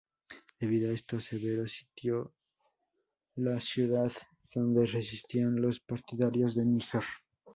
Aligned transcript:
Debido 0.59 0.89
a 0.89 0.95
esto, 0.95 1.19
Severo 1.21 1.67
sitió 1.67 2.33
la 3.35 3.59
ciudad, 3.59 4.11
donde 4.51 4.87
resistían 4.87 5.61
los 5.61 5.79
partidarios 5.79 6.55
de 6.55 6.65
Níger. 6.65 7.03